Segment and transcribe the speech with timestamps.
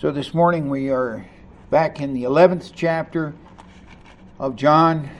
[0.00, 1.26] So this morning we are
[1.70, 3.34] back in the 11th chapter
[4.38, 5.10] of John,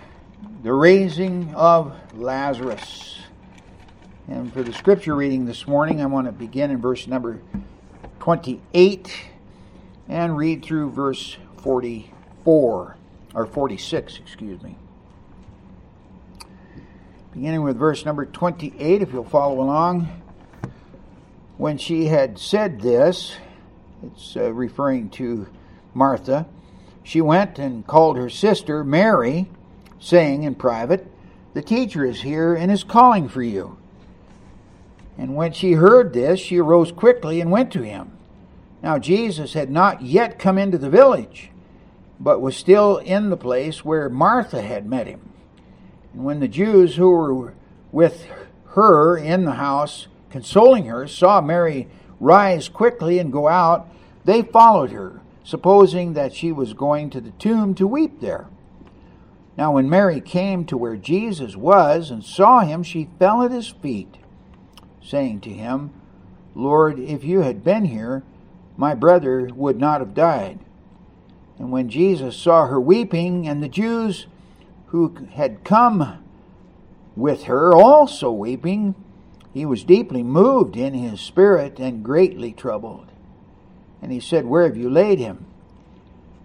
[0.62, 3.18] the raising of Lazarus.
[4.28, 7.42] And for the scripture reading this morning, I want to begin in verse number
[8.20, 9.12] 28
[10.06, 12.96] and read through verse 44,
[13.34, 14.76] or 46, excuse me.
[17.32, 20.22] Beginning with verse number 28, if you'll follow along.
[21.56, 23.34] When she had said this,
[24.02, 25.48] it's uh, referring to
[25.94, 26.46] Martha,
[27.02, 29.48] she went and called her sister Mary,
[29.98, 31.06] saying in private,
[31.54, 33.78] The teacher is here and is calling for you.
[35.16, 38.12] And when she heard this, she arose quickly and went to him.
[38.82, 41.50] Now Jesus had not yet come into the village,
[42.20, 45.32] but was still in the place where Martha had met him.
[46.12, 47.54] And when the Jews who were
[47.90, 48.26] with
[48.66, 51.88] her in the house consoling her, saw Mary
[52.20, 53.88] rise quickly and go out,
[54.24, 58.46] they followed her, supposing that she was going to the tomb to weep there.
[59.56, 63.68] Now, when Mary came to where Jesus was and saw him, she fell at his
[63.68, 64.16] feet,
[65.02, 65.90] saying to him,
[66.54, 68.22] Lord, if you had been here,
[68.76, 70.60] my brother would not have died.
[71.58, 74.26] And when Jesus saw her weeping, and the Jews
[74.86, 76.24] who had come
[77.16, 78.94] with her also weeping,
[79.52, 83.10] he was deeply moved in his spirit and greatly troubled.
[84.02, 85.46] And he said, Where have you laid him?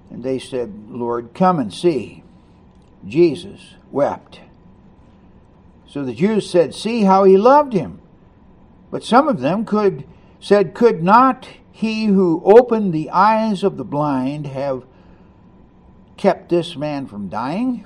[0.09, 2.23] And they said, Lord, come and see.
[3.05, 4.39] Jesus wept.
[5.87, 7.99] So the Jews said, See how he loved him.
[8.89, 10.05] But some of them could
[10.39, 14.83] said, Could not he who opened the eyes of the blind have
[16.17, 17.85] kept this man from dying?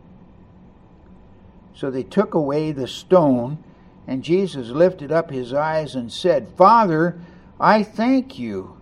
[1.73, 3.63] So they took away the stone,
[4.07, 7.19] and Jesus lifted up his eyes and said, Father,
[7.59, 8.77] I thank you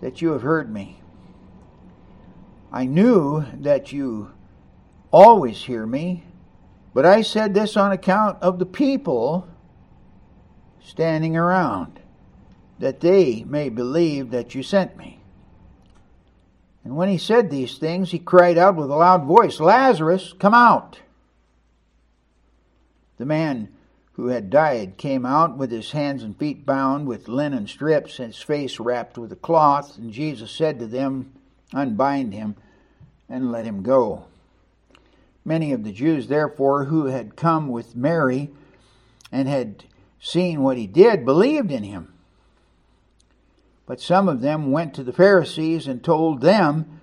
[0.00, 1.00] that you have heard me.
[2.72, 4.32] I knew that you
[5.10, 6.24] always hear me,
[6.94, 9.46] but I said this on account of the people
[10.80, 12.00] standing around,
[12.78, 15.20] that they may believe that you sent me.
[16.82, 20.54] And when he said these things, he cried out with a loud voice, Lazarus, come
[20.54, 20.98] out.
[23.22, 23.68] The man
[24.14, 28.34] who had died came out with his hands and feet bound with linen strips and
[28.34, 31.32] his face wrapped with a cloth, and Jesus said to them,
[31.72, 32.56] Unbind him
[33.28, 34.24] and let him go.
[35.44, 38.50] Many of the Jews, therefore, who had come with Mary
[39.30, 39.84] and had
[40.18, 42.12] seen what he did, believed in him.
[43.86, 47.00] But some of them went to the Pharisees and told them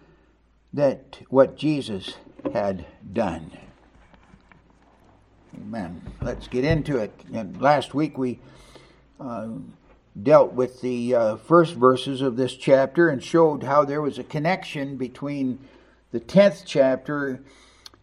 [0.74, 2.18] that what Jesus
[2.52, 3.52] had done.
[5.62, 6.02] Amen.
[6.22, 7.12] Let's get into it.
[7.34, 8.40] And last week we
[9.20, 9.50] uh,
[10.22, 14.24] dealt with the uh, first verses of this chapter and showed how there was a
[14.24, 15.60] connection between
[16.12, 17.44] the 10th chapter,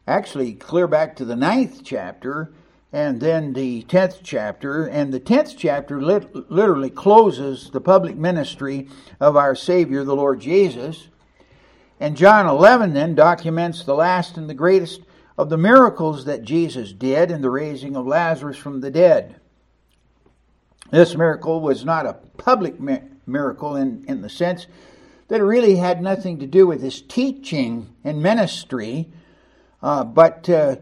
[0.07, 2.53] actually clear back to the ninth chapter,
[2.93, 4.87] and then the 10th chapter.
[4.87, 10.41] And the 10th chapter lit- literally closes the public ministry of our Savior, the Lord
[10.41, 11.09] Jesus.
[11.99, 15.06] And John 11 then documents the last and the greatest
[15.39, 19.37] of the miracles that Jesus did in the raising of Lazarus from the dead.
[20.91, 22.77] This miracle was not a public
[23.27, 24.67] miracle in, in the sense
[25.29, 29.09] that it really had nothing to do with his teaching and ministry,
[29.83, 30.77] uh, but uh,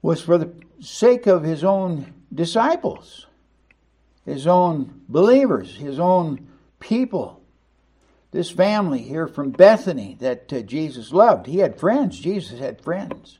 [0.00, 3.26] was for the sake of his own disciples,
[4.24, 6.48] his own believers, his own
[6.80, 7.42] people
[8.32, 11.46] this family here from Bethany that uh, Jesus loved.
[11.46, 12.18] He had friends.
[12.18, 13.38] Jesus had friends.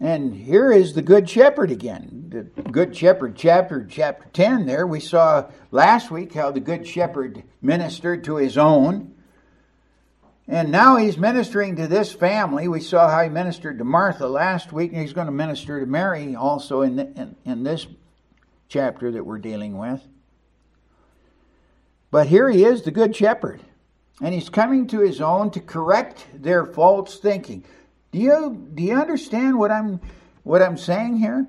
[0.00, 2.26] And here is the Good Shepherd again.
[2.28, 4.86] The Good Shepherd chapter, chapter 10 there.
[4.86, 9.14] We saw last week how the Good Shepherd ministered to his own.
[10.48, 12.66] And now he's ministering to this family.
[12.66, 15.86] We saw how he ministered to Martha last week, and he's going to minister to
[15.86, 17.86] Mary also in, the, in, in this
[18.68, 20.02] chapter that we're dealing with.
[22.12, 23.62] But here he is, the Good Shepherd,
[24.20, 27.64] and he's coming to his own to correct their false thinking.
[28.12, 29.98] Do you, do you understand what I'm,
[30.42, 31.46] what I'm saying here?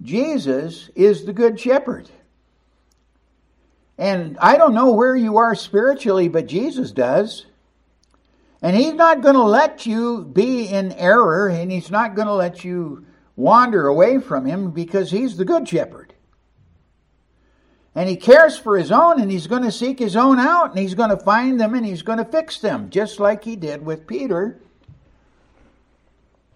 [0.00, 2.08] Jesus is the Good Shepherd.
[3.98, 7.44] And I don't know where you are spiritually, but Jesus does.
[8.62, 12.34] And He's not going to let you be in error, and He's not going to
[12.34, 13.04] let you
[13.36, 16.09] wander away from Him because He's the Good Shepherd.
[17.94, 20.78] And He cares for His own, and He's going to seek His own out, and
[20.78, 23.84] He's going to find them, and He's going to fix them, just like He did
[23.84, 24.60] with Peter,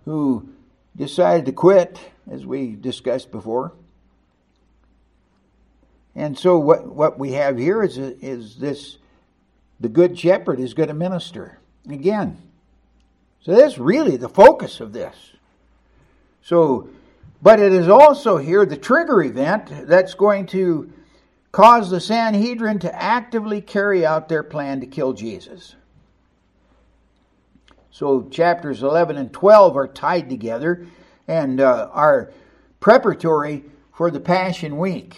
[0.05, 0.49] who
[0.97, 1.99] decided to quit,
[2.31, 3.73] as we discussed before.
[6.15, 8.99] And so what, what we have here is, is this,
[9.81, 11.59] the good shepherd is going to minister
[11.91, 12.39] again.
[13.41, 15.17] So that's really the focus of this.
[16.43, 16.89] So,
[17.43, 20.93] but it is also here the trigger event that's going to
[21.55, 25.77] cause the Sanhedrin to actively carry out their plan to kill Jesus.
[27.93, 30.89] So chapters 11 and 12 are tied together
[31.29, 32.33] and uh, are
[32.81, 33.63] preparatory
[33.93, 35.17] for the Passion Week.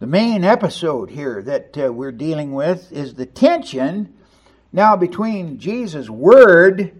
[0.00, 4.12] The main episode here that uh, we're dealing with is the tension
[4.70, 6.92] now between Jesus' word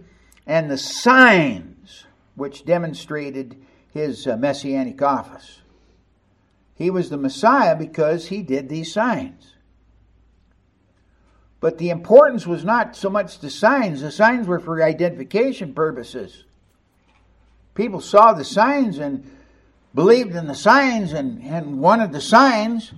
[0.47, 3.63] and the signs which demonstrated
[3.93, 5.59] his uh, messianic office.
[6.82, 9.55] He was the Messiah because he did these signs.
[11.61, 16.43] But the importance was not so much the signs, the signs were for identification purposes.
[17.76, 19.31] People saw the signs and
[19.94, 22.93] believed in the signs and, and wanted the signs,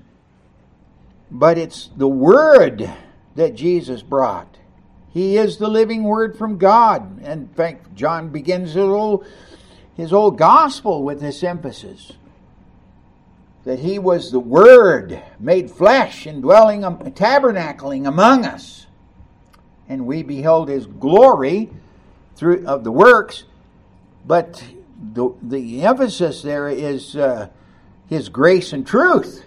[1.31, 2.91] but it's the word
[3.37, 4.57] that Jesus brought.
[5.11, 7.23] He is the living word from God.
[7.23, 9.27] In fact, John begins his whole,
[9.95, 12.13] his whole gospel with this emphasis
[13.65, 18.87] that he was the word made flesh and dwelling um, tabernacling among us
[19.89, 21.71] and we beheld his glory
[22.37, 23.45] through of the works
[24.27, 24.63] but
[25.13, 27.49] the, the emphasis there is uh,
[28.09, 29.45] his grace and truth,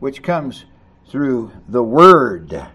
[0.00, 0.64] which comes
[1.08, 2.66] through the Word.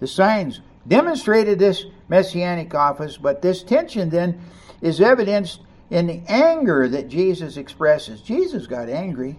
[0.00, 4.40] The signs demonstrated this messianic office, but this tension then
[4.80, 5.60] is evidenced
[5.90, 8.20] in the anger that Jesus expresses.
[8.20, 9.38] Jesus got angry.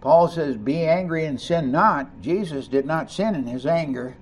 [0.00, 2.20] Paul says, Be angry and sin not.
[2.20, 4.16] Jesus did not sin in his anger.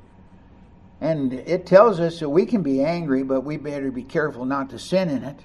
[1.01, 4.71] And it tells us that we can be angry, but we better be careful not
[4.71, 5.39] to sin in it.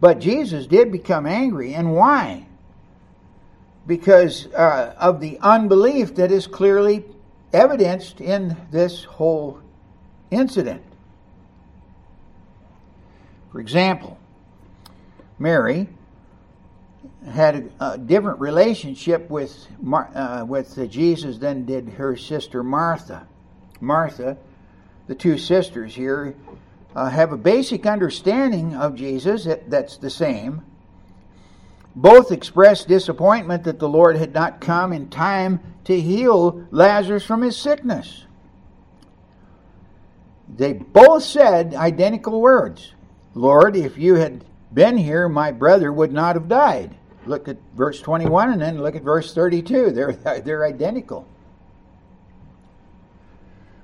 [0.00, 1.74] But Jesus did become angry.
[1.74, 2.46] And why?
[3.86, 7.04] Because uh, of the unbelief that is clearly
[7.52, 9.60] evidenced in this whole
[10.30, 10.82] incident.
[13.52, 14.18] For example,
[15.38, 15.88] Mary
[17.30, 23.26] had a, a different relationship with uh, with Jesus than did her sister Martha.
[23.80, 24.36] Martha,
[25.06, 26.34] the two sisters here,
[26.94, 30.62] uh, have a basic understanding of Jesus that, that's the same.
[31.96, 37.42] Both expressed disappointment that the Lord had not come in time to heal Lazarus from
[37.42, 38.24] his sickness.
[40.56, 42.92] They both said identical words
[43.36, 46.94] Lord, if you had been here, my brother would not have died
[47.26, 49.90] look at verse 21 and then look at verse 32.
[49.90, 50.12] They're,
[50.44, 51.26] they're identical.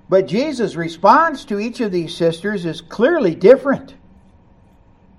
[0.09, 3.95] But Jesus' response to each of these sisters is clearly different.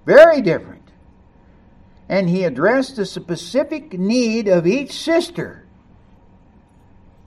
[0.06, 0.82] Very different.
[2.10, 5.66] And he addressed the specific need of each sister.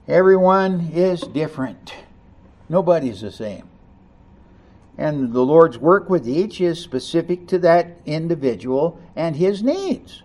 [0.07, 1.91] Everyone is different.
[2.69, 3.67] Nobody's the same.
[4.97, 10.21] And the Lord's work with each is specific to that individual and his needs.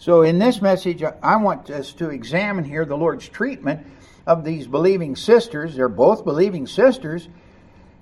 [0.00, 3.84] So, in this message, I want us to examine here the Lord's treatment
[4.28, 5.74] of these believing sisters.
[5.74, 7.28] They're both believing sisters,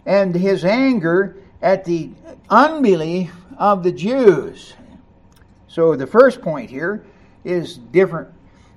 [0.04, 2.10] and his anger at the
[2.50, 4.74] unbelief of the Jews.
[5.68, 7.02] So, the first point here
[7.44, 8.28] is different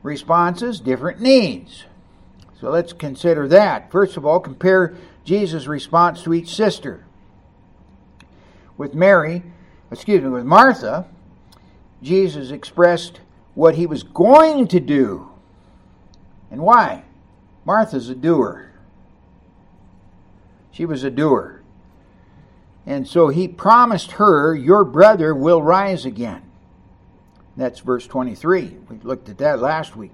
[0.02, 1.84] responses, different needs.
[2.62, 3.92] So, let's consider that.
[3.92, 4.96] First of all, compare
[5.26, 7.04] Jesus' response to each sister.
[8.78, 9.44] With Mary,
[9.92, 11.06] excuse me, with Martha,
[12.02, 13.20] Jesus expressed
[13.56, 15.30] what he was going to do.
[16.52, 17.04] And why?
[17.66, 18.72] Martha's a doer.
[20.72, 21.62] She was a doer.
[22.86, 26.42] And so he promised her, Your brother will rise again.
[27.58, 28.78] That's verse 23.
[28.90, 30.12] We looked at that last week.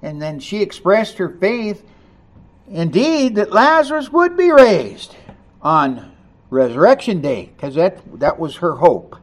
[0.00, 1.84] And then she expressed her faith,
[2.68, 5.14] indeed, that Lazarus would be raised
[5.60, 6.12] on
[6.50, 9.16] resurrection day, because that, that was her hope.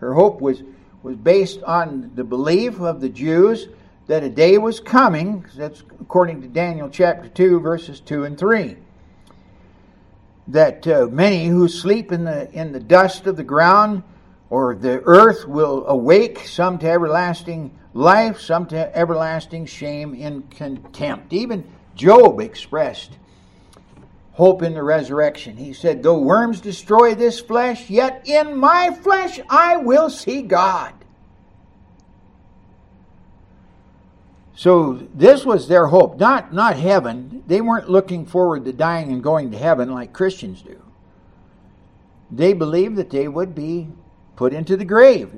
[0.00, 0.62] Her hope was,
[1.02, 3.68] was based on the belief of the Jews
[4.06, 8.76] that a day was coming, that's according to Daniel chapter 2, verses 2 and 3.
[10.48, 14.02] That uh, many who sleep in the, in the dust of the ground
[14.48, 21.32] or the earth will awake, some to everlasting life, some to everlasting shame and contempt.
[21.32, 21.64] Even
[21.94, 23.12] Job expressed
[24.38, 25.56] hope in the resurrection.
[25.56, 30.94] He said, Though worms destroy this flesh, yet in my flesh I will see God.
[34.54, 37.42] So this was their hope, not not heaven.
[37.48, 40.80] They weren't looking forward to dying and going to heaven like Christians do.
[42.30, 43.88] They believed that they would be
[44.36, 45.32] put into the grave.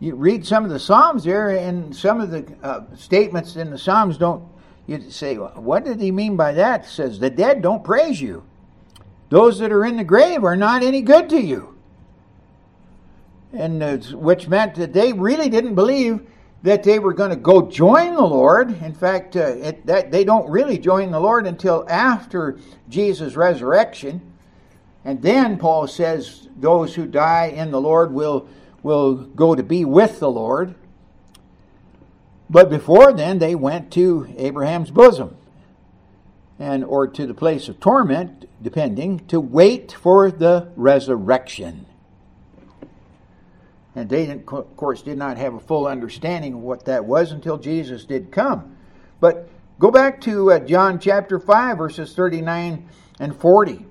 [0.00, 3.78] You read some of the Psalms there, and some of the uh, statements in the
[3.78, 4.42] Psalms don't.
[4.86, 6.84] You say, what did he mean by that?
[6.84, 8.44] It says the dead don't praise you.
[9.28, 11.76] Those that are in the grave are not any good to you.
[13.52, 16.26] And uh, which meant that they really didn't believe
[16.62, 18.80] that they were going to go join the Lord.
[18.82, 24.20] In fact, uh, it, that they don't really join the Lord until after Jesus' resurrection.
[25.04, 28.48] And then Paul says those who die in the Lord will,
[28.82, 30.74] will go to be with the Lord.
[32.48, 35.36] But before then, they went to Abraham's bosom
[36.58, 41.86] and or to the place of torment, depending, to wait for the resurrection.
[43.94, 47.58] And they, of course, did not have a full understanding of what that was until
[47.58, 48.76] Jesus did come.
[49.20, 49.48] But
[49.78, 52.88] go back to uh, John chapter 5, verses 39
[53.18, 53.86] and 40,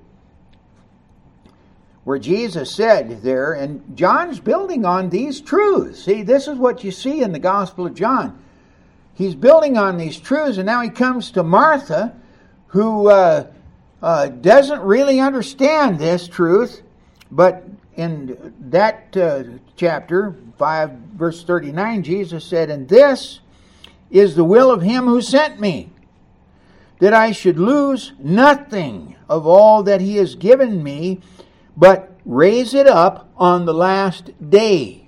[2.04, 6.04] where Jesus said there, and John's building on these truths.
[6.04, 8.40] See, this is what you see in the Gospel of John.
[9.16, 12.16] He's building on these truths, and now he comes to Martha,
[12.68, 13.48] who uh,
[14.02, 16.82] uh, doesn't really understand this truth,
[17.32, 17.64] but
[17.96, 19.44] in that uh,
[19.76, 23.40] chapter 5 verse 39 jesus said and this
[24.12, 25.90] is the will of him who sent me
[27.00, 31.20] that i should lose nothing of all that he has given me
[31.78, 35.05] but raise it up on the last day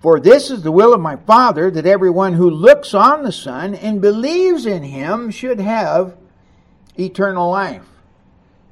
[0.00, 3.74] for this is the will of my father that everyone who looks on the son
[3.74, 6.16] and believes in him should have
[6.98, 7.86] eternal life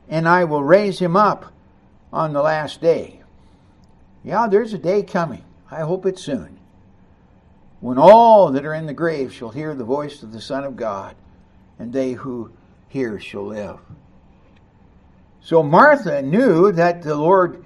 [0.08, 1.52] and I will raise him up
[2.12, 3.20] on the last day.
[4.24, 5.44] Yeah, there's a day coming.
[5.70, 6.58] I hope it's soon.
[7.80, 10.76] When all that are in the grave shall hear the voice of the Son of
[10.76, 11.14] God,
[11.78, 12.50] and they who
[12.88, 13.78] hear shall live.
[15.40, 17.64] So Martha knew that the Lord,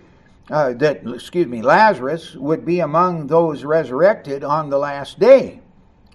[0.50, 5.60] uh, that, excuse me, Lazarus would be among those resurrected on the last day.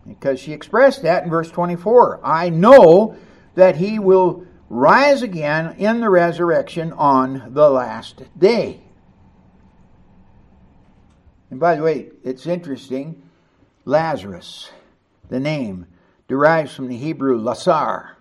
[0.05, 2.21] Because she expressed that in verse 24.
[2.23, 3.17] I know
[3.55, 8.81] that he will rise again in the resurrection on the last day.
[11.49, 13.23] And by the way, it's interesting.
[13.85, 14.69] Lazarus,
[15.29, 15.87] the name,
[16.27, 18.11] derives from the Hebrew Lasar,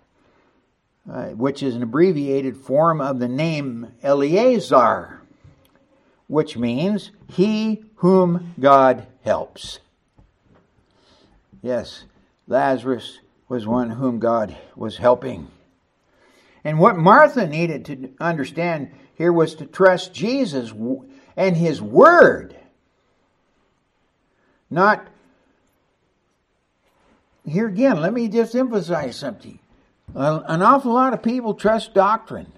[1.10, 5.22] uh, which is an abbreviated form of the name Eleazar,
[6.28, 9.78] which means he whom God helps.
[11.62, 12.04] Yes,
[12.46, 13.18] Lazarus
[13.48, 15.48] was one whom God was helping.
[16.64, 20.72] And what Martha needed to understand here was to trust Jesus
[21.36, 22.56] and His Word.
[24.68, 25.06] Not,
[27.48, 29.58] here again, let me just emphasize something.
[30.14, 32.52] An awful lot of people trust doctrine.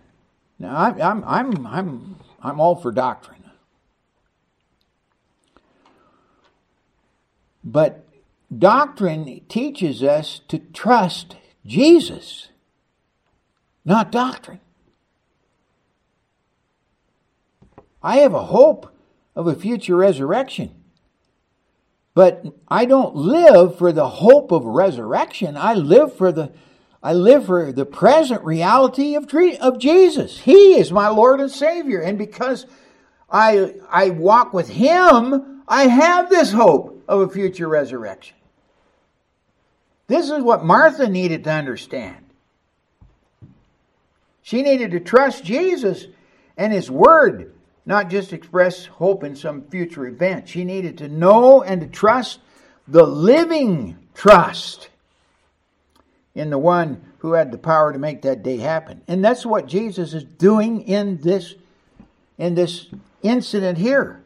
[0.58, 3.37] Now, I'm, I'm, I'm, I'm I'm all for doctrine.
[7.62, 8.04] But
[8.56, 11.36] doctrine teaches us to trust
[11.66, 12.48] Jesus
[13.88, 14.60] not doctrine.
[18.02, 18.94] I have a hope
[19.34, 20.74] of a future resurrection.
[22.12, 25.56] But I don't live for the hope of resurrection.
[25.56, 26.52] I live for the
[27.02, 30.40] I live for the present reality of, of Jesus.
[30.40, 32.00] He is my Lord and Savior.
[32.00, 32.66] And because
[33.30, 38.36] I, I walk with Him, I have this hope of a future resurrection.
[40.06, 42.24] This is what Martha needed to understand.
[44.42, 46.06] She needed to trust Jesus
[46.56, 47.52] and His Word,
[47.84, 50.48] not just express hope in some future event.
[50.48, 52.40] She needed to know and to trust
[52.86, 54.88] the living trust
[56.34, 59.02] in the one who had the power to make that day happen.
[59.08, 61.54] And that's what Jesus is doing in this
[62.38, 62.86] in this
[63.22, 64.22] incident here.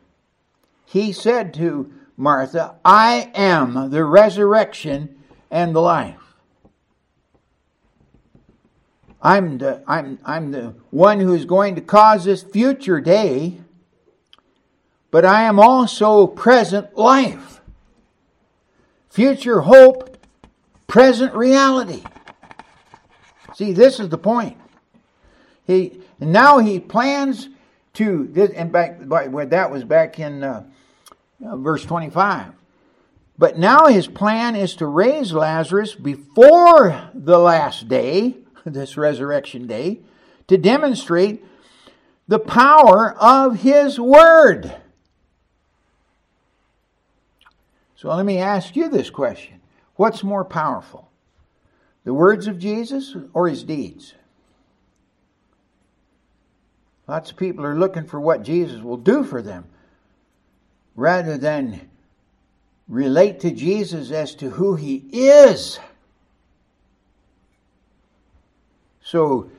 [0.84, 1.90] He said to
[2.22, 5.16] Martha, I am the resurrection
[5.50, 6.36] and the life.
[9.20, 13.60] I'm the, I'm, I'm the one who's going to cause this future day,
[15.10, 17.60] but I am also present life.
[19.10, 20.16] Future hope,
[20.86, 22.04] present reality.
[23.56, 24.56] See, this is the point.
[25.66, 27.48] He, now he plans
[27.94, 30.64] to this, and back, that was back in uh,
[31.44, 32.52] Uh, verse 25.
[33.36, 40.00] But now his plan is to raise Lazarus before the last day, this resurrection day,
[40.46, 41.44] to demonstrate
[42.28, 44.76] the power of his word.
[47.96, 49.60] So let me ask you this question
[49.96, 51.10] What's more powerful,
[52.04, 54.14] the words of Jesus or his deeds?
[57.08, 59.64] Lots of people are looking for what Jesus will do for them
[60.94, 61.88] rather than
[62.88, 65.78] relate to Jesus as to who he is.
[69.02, 69.50] So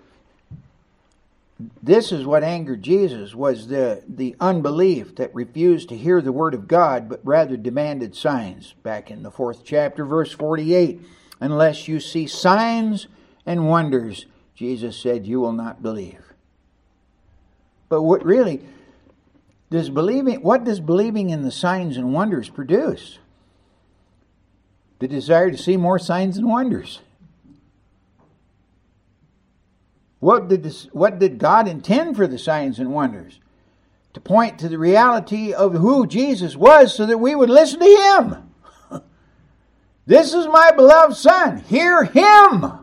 [1.82, 6.54] this is what angered Jesus was the, the unbelief that refused to hear the word
[6.54, 11.02] of God but rather demanded signs back in the fourth chapter verse 48
[11.40, 13.08] unless you see signs
[13.46, 14.25] and wonders
[14.56, 16.34] Jesus said you will not believe
[17.90, 18.62] but what really
[19.74, 23.20] does believing what does believing in the signs and wonders produce
[25.00, 27.01] the desire to see more signs and wonders
[30.24, 33.42] What did, this, what did God intend for the signs and wonders?
[34.13, 38.39] To point to the reality of who Jesus was so that we would listen to
[38.89, 39.01] Him.
[40.06, 41.58] this is my beloved Son.
[41.58, 42.83] Hear Him.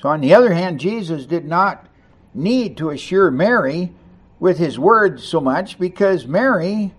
[0.00, 1.86] So, on the other hand, Jesus did not
[2.32, 3.92] need to assure Mary
[4.38, 6.92] with his words so much because Mary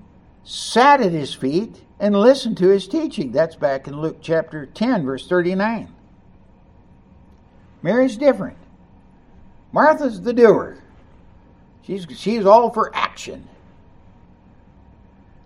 [0.43, 3.31] sat at his feet and listened to his teaching.
[3.31, 5.93] That's back in Luke chapter 10, verse 39.
[7.81, 8.57] Mary's different.
[9.71, 10.77] Martha's the doer.
[11.83, 13.47] She's, she's all for action.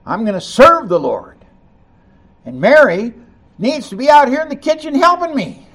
[0.06, 1.38] I'm going to serve the Lord.
[2.46, 3.14] And Mary
[3.58, 5.68] needs to be out here in the kitchen helping me.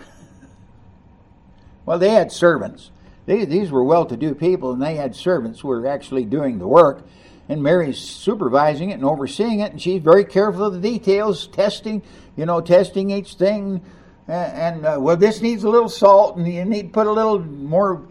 [1.89, 2.91] Well, they had servants.
[3.27, 6.59] They, these were well to do people, and they had servants who were actually doing
[6.59, 7.05] the work
[7.49, 12.03] and Mary's supervising it and overseeing it, and she's very careful of the details, testing,
[12.37, 13.81] you know, testing each thing.
[14.27, 17.39] And, uh, well, this needs a little salt, and you need to put a little
[17.39, 18.07] more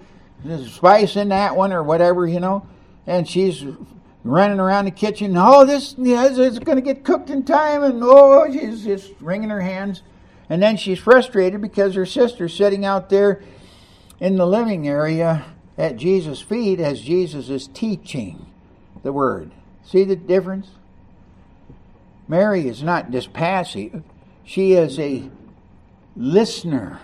[0.66, 2.66] spice in that one, or whatever, you know.
[3.06, 3.64] And she's
[4.24, 5.36] running around the kitchen.
[5.38, 9.62] Oh, this it's going to get cooked in time, and oh, she's just wringing her
[9.62, 10.02] hands.
[10.50, 13.44] And then she's frustrated because her sister's sitting out there
[14.20, 15.46] in the living area
[15.78, 18.48] at Jesus' feet as Jesus is teaching
[19.04, 19.52] the word.
[19.86, 20.70] See the difference?
[22.28, 24.04] Mary is not just passive,
[24.44, 25.30] she is a
[26.16, 27.00] listener.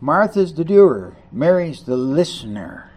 [0.00, 2.90] Martha's the doer, Mary's the listener.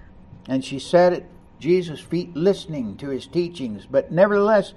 [0.47, 1.25] And she sat at
[1.60, 3.86] Jesus' feet listening to his teachings.
[3.89, 4.73] But nevertheless,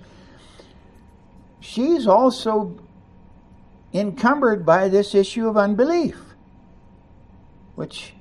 [1.60, 2.78] she's also
[3.92, 6.16] encumbered by this issue of unbelief,
[7.78, 8.12] which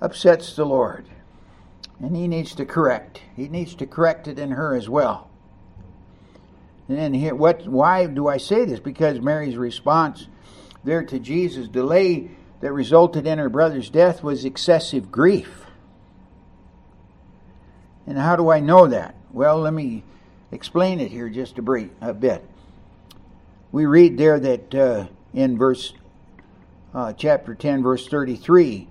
[0.00, 1.06] upsets the Lord
[2.00, 3.22] and he needs to correct.
[3.36, 5.30] He needs to correct it in her as well.
[6.88, 7.64] And then here, what?
[7.64, 8.80] Why do I say this?
[8.80, 10.26] Because Mary's response
[10.82, 12.28] there to Jesus' delay
[12.60, 15.66] that resulted in her brother's death was excessive grief.
[18.04, 19.14] And how do I know that?
[19.32, 20.02] Well, let me
[20.50, 22.44] explain it here just a, brief, a bit.
[23.70, 25.92] We read there that uh, in verse
[26.94, 28.88] uh, chapter 10, verse 33,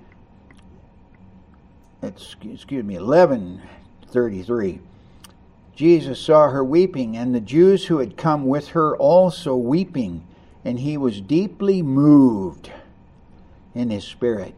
[2.02, 4.80] excuse me, 1133.
[5.76, 10.26] Jesus saw her weeping, and the Jews who had come with her also weeping,
[10.64, 12.72] and he was deeply moved
[13.74, 14.56] in his spirit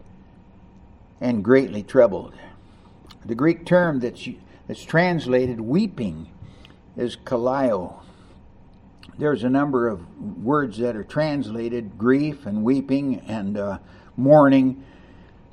[1.20, 2.36] and greatly troubled.
[3.26, 4.30] The Greek term that's,
[4.68, 6.30] that's translated weeping
[6.96, 7.96] is klaio.
[9.18, 13.80] There's a number of words that are translated grief and weeping and uh,
[14.16, 14.84] mourning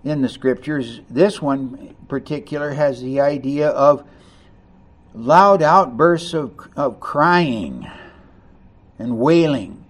[0.05, 1.01] in the scriptures.
[1.09, 4.07] This one particular has the idea of
[5.15, 7.91] loud outbursts of, of crying
[8.99, 9.85] and wailing.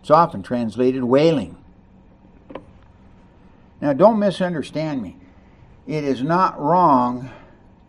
[0.00, 1.56] It's often translated wailing.
[3.80, 5.16] Now, don't misunderstand me.
[5.86, 7.30] It is not wrong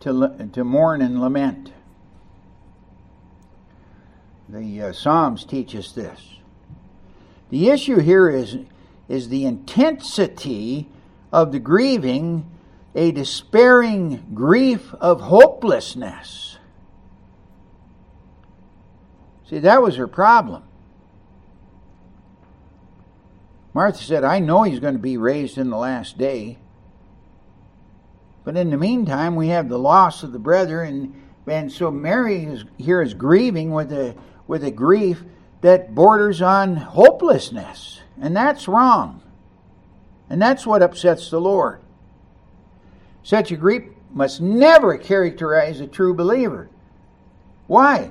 [0.00, 1.72] to, to mourn and lament.
[4.48, 6.20] The uh, Psalms teach us this.
[7.50, 8.56] The issue here is,
[9.08, 10.88] is the intensity
[11.32, 12.50] of the grieving
[12.94, 16.58] a despairing grief of hopelessness.
[19.48, 20.64] See, that was her problem.
[23.72, 26.58] Martha said, I know he's going to be raised in the last day.
[28.44, 31.14] But in the meantime, we have the loss of the brother, and,
[31.46, 34.16] and so Mary is, here is grieving with a,
[34.48, 35.22] with a grief
[35.60, 38.00] that borders on hopelessness.
[38.20, 39.22] And that's wrong.
[40.28, 41.80] And that's what upsets the Lord.
[43.22, 46.68] Such a grief must never characterize a true believer.
[47.66, 48.10] Why?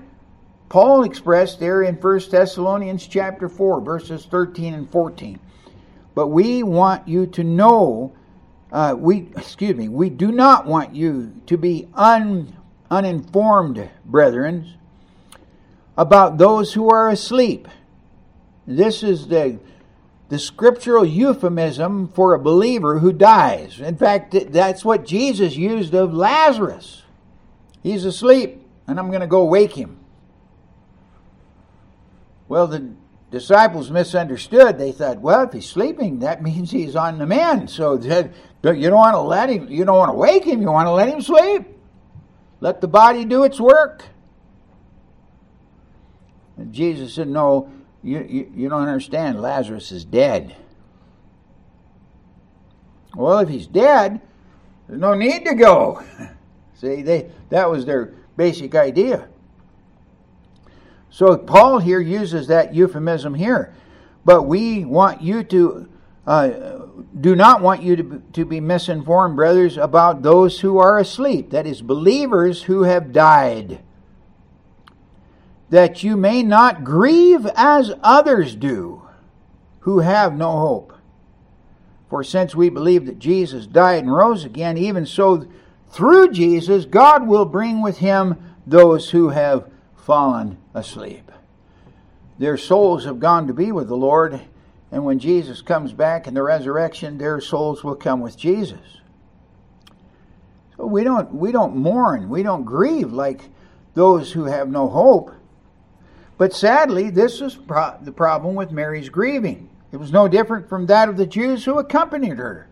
[0.69, 5.39] Paul expressed there in 1 Thessalonians chapter 4, verses 13 and 14.
[6.13, 8.13] But we want you to know,
[8.71, 12.56] uh, we excuse me, we do not want you to be un,
[12.91, 14.77] uninformed, brethren,
[15.98, 17.68] about those who are asleep.
[18.66, 19.60] This is the
[20.30, 23.80] the scriptural euphemism for a believer who dies.
[23.80, 27.04] In fact, that's what Jesus used of Lazarus.
[27.82, 29.98] He's asleep, and I'm going to go wake him.
[32.50, 32.92] Well, the
[33.32, 34.78] disciples misunderstood.
[34.78, 37.70] They thought, well, if he's sleeping, that means he's on the mend.
[37.70, 38.32] So you
[38.62, 41.08] don't want to let him, you don't want to wake him, you want to let
[41.08, 41.68] him sleep.
[42.60, 44.04] Let the body do its work.
[46.72, 47.72] Jesus said, no,
[48.04, 49.41] you, you, you don't understand.
[49.41, 50.56] Lazarus is dead.
[53.15, 54.22] Well, if he's dead,
[54.88, 56.04] there's no need to go.
[56.76, 59.28] See, they that was their basic idea.
[61.10, 63.74] So Paul here uses that euphemism here.
[64.24, 65.89] But we want you to
[66.28, 66.50] uh,
[67.20, 71.52] do not want you to, to be misinformed, brothers, about those who are asleep.
[71.52, 73.82] That is, believers who have died
[75.70, 79.02] that you may not grieve as others do,
[79.80, 80.94] who have no hope.
[82.10, 85.48] For since we believe that Jesus died and rose again, even so
[85.90, 91.32] through Jesus, God will bring with him those who have fallen asleep.
[92.40, 94.40] Their souls have gone to be with the Lord,
[94.92, 98.80] and when Jesus comes back in the resurrection, their souls will come with Jesus.
[100.78, 103.42] So we don't we don't mourn, we don't grieve like
[103.96, 105.32] those who have no hope.
[106.38, 109.69] But sadly, this is pro- the problem with Mary's grieving.
[109.91, 112.67] It was no different from that of the Jews who accompanied her.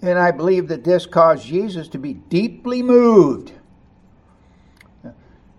[0.00, 3.52] And I believe that this caused Jesus to be deeply moved.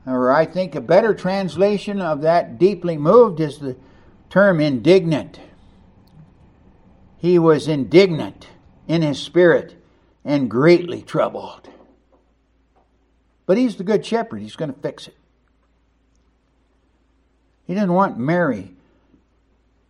[0.05, 3.75] Or I think a better translation of that deeply moved is the
[4.29, 5.39] term indignant.
[7.17, 8.47] He was indignant
[8.87, 9.75] in his spirit
[10.23, 11.69] and greatly troubled.
[13.45, 15.15] But he's the good shepherd, he's going to fix it.
[17.67, 18.71] He didn't want Mary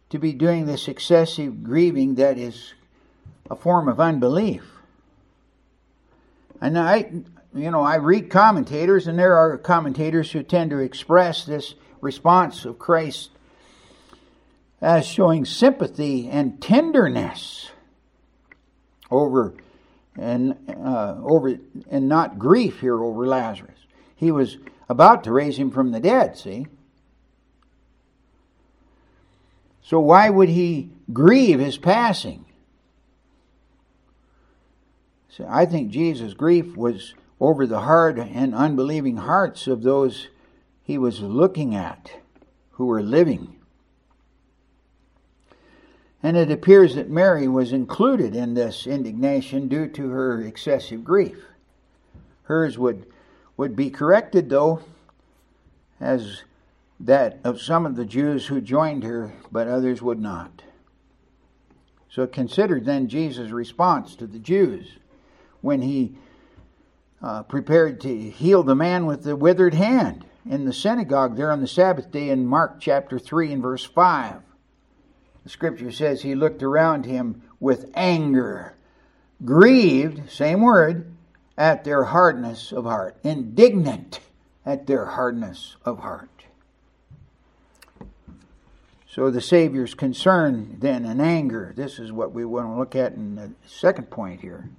[0.10, 2.74] to be doing this excessive grieving that is
[3.52, 4.63] a form of unbelief.
[6.60, 7.12] And I,
[7.54, 12.66] you know, I read commentators, and there are commentators who tend to express this response
[12.66, 13.30] of Christ
[14.82, 17.70] as showing sympathy and tenderness
[19.12, 19.54] over
[20.18, 21.60] and uh, over
[21.92, 23.78] and not grief here over Lazarus.
[24.16, 24.58] He was
[24.90, 26.38] about to raise him from the dead.
[26.38, 26.66] See.
[29.88, 32.43] So why would he grieve his passing?
[35.30, 40.28] So I think Jesus' grief was over the hard and unbelieving hearts of those
[40.84, 42.12] he was looking at
[42.71, 43.56] who were living.
[46.21, 51.38] And it appears that Mary was included in this indignation due to her excessive grief.
[52.43, 53.06] Hers would,
[53.56, 54.82] would be corrected, though,
[56.02, 56.43] as
[57.00, 60.64] that of some of the Jews who joined her, but others would not.
[62.10, 64.98] So consider then Jesus' response to the Jews
[65.62, 66.16] when he
[67.22, 71.62] uh, prepared to heal the man with the withered hand in the synagogue there on
[71.62, 74.42] the Sabbath day in Mark chapter 3 and verse 5.
[75.44, 78.76] The scripture says he looked around him with anger,
[79.44, 81.12] grieved, same word,
[81.58, 84.20] at their hardness of heart, indignant
[84.66, 86.37] at their hardness of heart.
[89.18, 93.14] So the Savior's concern then and anger, this is what we want to look at
[93.14, 94.70] in the second point here.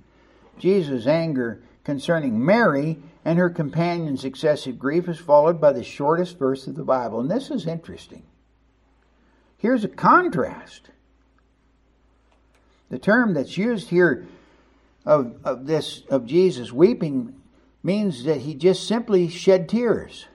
[0.61, 6.68] Jesus' anger concerning Mary and her companion's excessive grief is followed by the shortest verse
[6.68, 7.18] of the Bible.
[7.18, 8.22] And this is interesting.
[9.57, 10.90] Here's a contrast.
[12.90, 14.24] The term that's used here
[15.05, 17.35] of, of this of Jesus weeping
[17.83, 20.27] means that he just simply shed tears.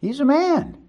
[0.00, 0.85] He's a man.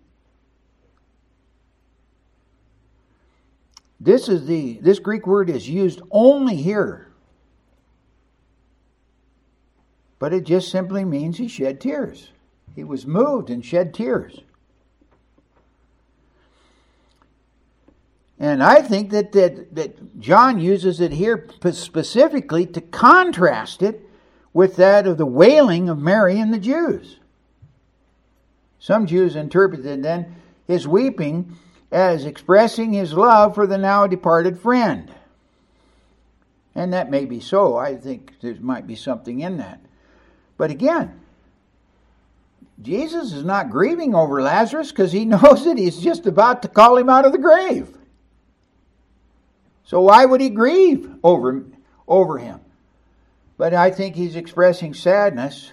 [3.99, 7.07] This is the this Greek word is used only here.
[10.19, 12.31] But it just simply means he shed tears.
[12.75, 14.41] He was moved and shed tears.
[18.39, 24.07] And I think that, that, that John uses it here specifically to contrast it
[24.53, 27.17] with that of the wailing of Mary and the Jews.
[28.79, 30.35] Some Jews interpreted then
[30.67, 31.57] his weeping
[31.91, 35.11] as expressing his love for the now departed friend.
[36.75, 37.75] And that may be so.
[37.75, 39.81] I think there might be something in that.
[40.57, 41.19] But again,
[42.81, 46.97] Jesus is not grieving over Lazarus because he knows that he's just about to call
[46.97, 47.95] him out of the grave.
[49.83, 51.63] So why would he grieve over,
[52.07, 52.59] over him?
[53.57, 55.71] But I think he's expressing sadness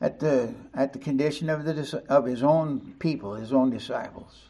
[0.00, 4.46] at the at the condition of the of his own people, his own disciples.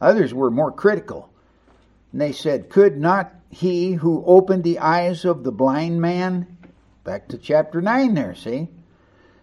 [0.00, 1.30] Others were more critical.
[2.12, 6.58] And they said, Could not he who opened the eyes of the blind man,
[7.04, 8.68] back to chapter 9 there, see,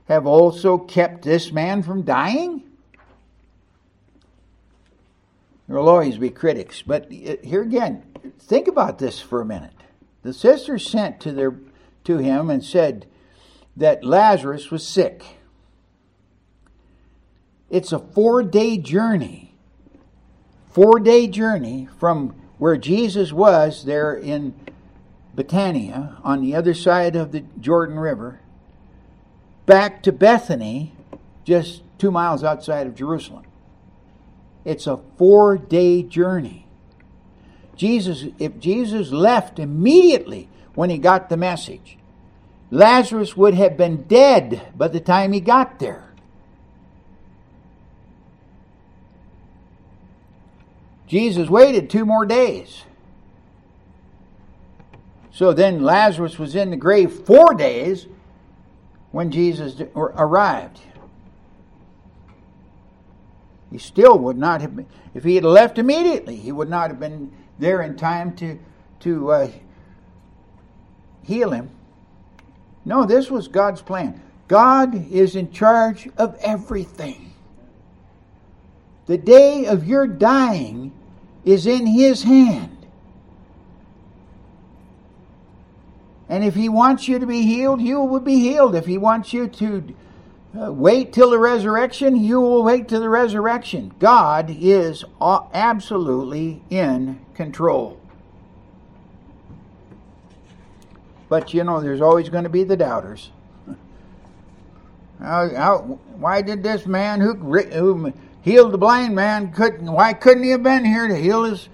[0.06, 2.64] have also kept this man from dying?
[5.68, 8.04] There will always be critics, but uh, here again,
[8.40, 9.74] think about this for a minute.
[10.22, 11.56] The sisters sent to their
[12.04, 13.06] to him and said
[13.76, 15.24] that Lazarus was sick.
[17.70, 19.56] It's a four day journey.
[20.70, 24.54] Four day journey from where Jesus was there in
[25.34, 28.42] Bethania on the other side of the Jordan River
[29.66, 30.94] back to Bethany,
[31.44, 33.46] just two miles outside of Jerusalem.
[34.66, 36.68] It's a four day journey.
[37.76, 41.98] Jesus, if Jesus left immediately when he got the message.
[42.70, 46.12] Lazarus would have been dead by the time he got there.
[51.08, 52.86] Jesus waited two more days.
[55.32, 58.08] So then Lazarus was in the grave four days
[59.12, 60.80] when Jesus arrived.
[63.72, 67.00] He still would not have been, if he had left immediately, he would not have
[67.00, 68.60] been there in time to,
[69.02, 69.48] to uh,
[71.24, 71.70] heal him.
[72.84, 74.22] No, this was God's plan.
[74.48, 77.34] God is in charge of everything.
[79.06, 80.92] The day of your dying
[81.46, 82.78] is in His hand.
[86.28, 88.76] And if He wants you to be healed, you will be healed.
[88.76, 89.96] If He wants you to
[90.60, 93.94] uh, wait till the resurrection, you will wait till the resurrection.
[94.00, 98.01] God is absolutely in control.
[101.32, 103.32] But you know, there's always going to be the doubters.
[105.18, 105.78] How, how,
[106.18, 109.90] why did this man who, who healed the blind man couldn't?
[109.90, 111.70] Why couldn't he have been here to heal his?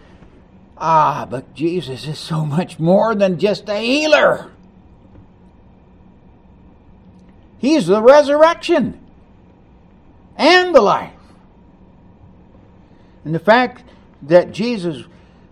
[0.78, 4.52] Ah, but Jesus is so much more than just a healer.
[7.58, 9.04] He's the resurrection
[10.38, 11.14] and the life.
[13.26, 13.84] And the fact
[14.22, 15.06] that Jesus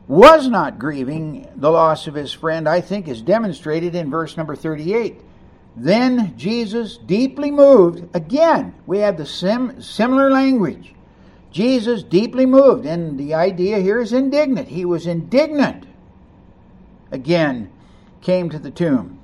[0.08, 4.56] was not grieving the loss of his friend, I think, is demonstrated in verse number
[4.56, 5.22] 38.
[5.76, 10.94] Then Jesus, deeply moved, again, we have the sim- similar language.
[11.52, 14.68] Jesus, deeply moved, and the idea here is indignant.
[14.68, 15.86] He was indignant.
[17.12, 17.72] Again,
[18.22, 19.20] came to the tomb.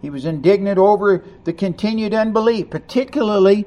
[0.00, 3.66] He was indignant over the continued unbelief, particularly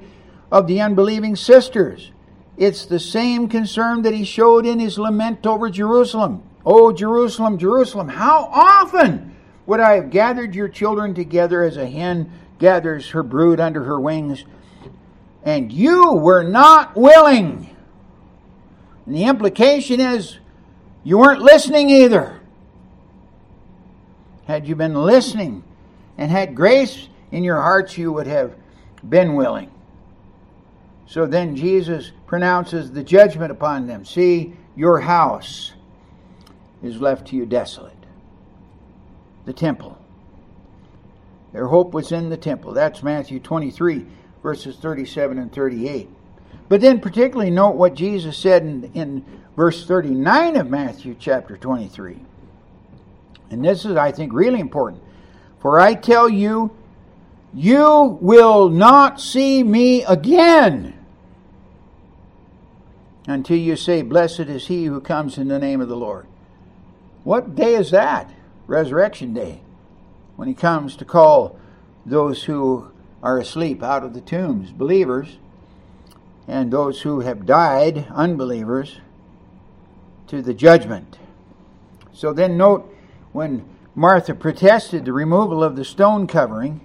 [0.52, 2.12] of the unbelieving sisters.
[2.58, 6.43] It's the same concern that he showed in his lament over Jerusalem.
[6.65, 9.36] Oh, Jerusalem, Jerusalem, how often
[9.67, 14.00] would I have gathered your children together as a hen gathers her brood under her
[14.00, 14.43] wings,
[15.43, 17.76] and you were not willing?
[19.06, 20.39] And the implication is
[21.04, 22.41] you weren't listening either.
[24.46, 25.63] Had you been listening
[26.17, 28.56] and had grace in your hearts, you would have
[29.08, 29.70] been willing.
[31.08, 34.04] So then Jesus pronounces the judgment upon them.
[34.04, 35.74] See, your house
[36.84, 37.93] is left to you desolate.
[39.46, 39.98] The temple.
[41.54, 42.74] Their hope was in the temple.
[42.74, 44.06] That's Matthew 23,
[44.43, 46.10] verses 37 and 38.
[46.67, 52.20] But then, particularly, note what Jesus said in, in verse 39 of Matthew chapter 23.
[53.50, 55.02] And this is, I think, really important.
[55.62, 56.76] For I tell you,
[57.54, 60.97] you will not see me again
[63.28, 66.26] until you say, Blessed is he who comes in the name of the Lord.
[67.24, 68.32] What day is that?
[68.66, 69.62] Resurrection Day,
[70.38, 71.60] when he comes to call
[72.06, 75.38] those who are asleep out of the tombs, believers,
[76.48, 79.00] and those who have died, unbelievers,
[80.28, 81.18] to the judgment.
[82.13, 82.94] So then note
[83.34, 86.82] when Martha protested the removal of the stone covering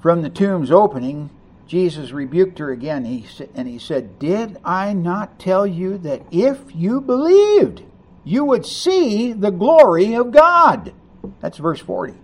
[0.00, 1.30] from the tomb's opening,
[1.68, 6.58] Jesus rebuked her again, he, and he said, Did I not tell you that if
[6.74, 7.82] you believed,
[8.24, 10.94] you would see the glory of God?
[11.40, 12.14] That's verse 40.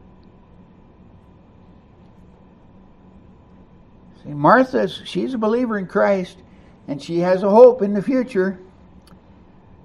[4.23, 6.39] See, Martha, she's a believer in Christ
[6.89, 8.59] and she has a hope in the future,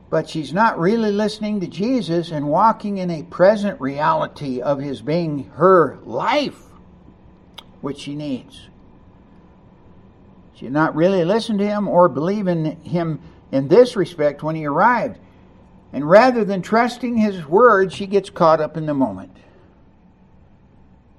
[0.10, 5.02] but she's not really listening to Jesus and walking in a present reality of His
[5.02, 6.62] being her life,
[7.82, 8.69] which she needs.
[10.60, 14.66] She not really listen to Him or believe in Him in this respect when He
[14.66, 15.18] arrived.
[15.94, 19.32] And rather than trusting His word, she gets caught up in the moment.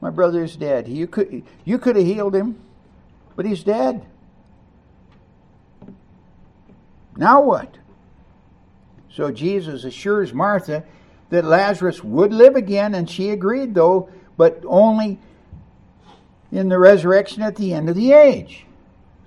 [0.01, 0.89] My brother is dead.
[0.89, 2.59] You could, you could have healed him,
[3.37, 4.07] but he's dead.
[7.17, 7.77] Now what?
[9.13, 10.85] So Jesus assures Martha
[11.29, 15.19] that Lazarus would live again, and she agreed, though, but only
[16.51, 18.65] in the resurrection at the end of the age.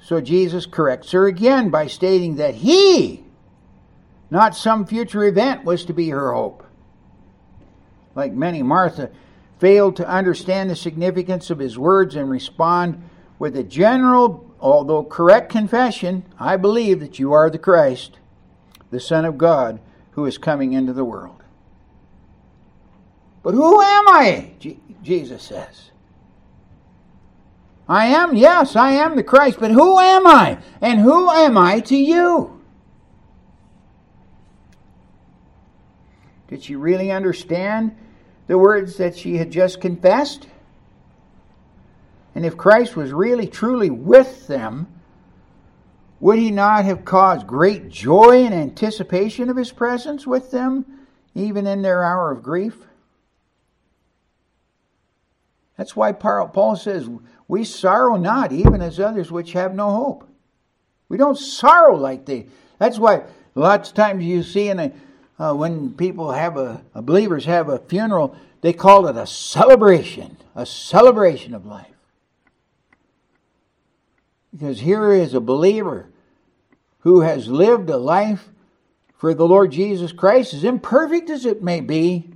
[0.04, 3.24] So Jesus corrects her again by stating that he,
[4.30, 6.66] not some future event, was to be her hope.
[8.13, 9.12] Like many, Martha
[9.60, 13.02] failed to understand the significance of his words and respond
[13.39, 18.20] with a general, although correct confession I believe that you are the Christ,
[18.92, 19.80] the Son of God,
[20.12, 21.42] who is coming into the world.
[23.42, 24.52] But who am I?
[25.02, 25.92] Jesus says.
[27.88, 30.60] I am, yes, I am the Christ, but who am I?
[30.82, 32.62] And who am I to you?
[36.48, 37.96] Did she really understand
[38.48, 40.48] the words that she had just confessed?
[42.36, 44.88] And if Christ was really truly with them,
[46.19, 50.86] would he not have caused great joy and anticipation of his presence with them,
[51.36, 52.78] even in their hour of grief?
[55.78, 57.10] That's why Paul says,
[57.54, 60.28] We sorrow not, even as others which have no hope.
[61.08, 62.48] We don't sorrow like they.
[62.80, 64.92] That's why lots of times you see in a,
[65.38, 70.38] uh, when people have a, a believers have a funeral, they call it a celebration,
[70.56, 71.94] a celebration of life.
[74.52, 76.10] Because here is a believer
[77.02, 78.50] who has lived a life
[79.16, 82.32] for the Lord Jesus Christ, as imperfect as it may be,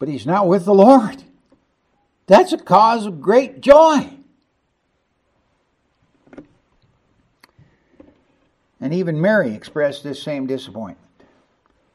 [0.00, 1.22] but he's not with the Lord.
[2.26, 4.10] That's a cause of great joy.
[8.80, 10.98] And even Mary expressed this same disappointment.